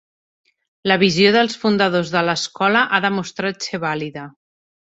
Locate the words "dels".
1.35-1.57